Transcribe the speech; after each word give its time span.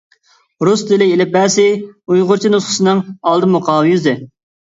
«رۇس 0.67 0.83
تىلى 0.91 1.07
ئېلىپبەسى» 1.09 1.65
ئۇيغۇرچە 2.15 2.51
نۇسخىسىنىڭ 2.55 3.05
ئالدى 3.33 3.53
مۇقاۋا 3.57 3.87
يۈزى. 3.93 4.15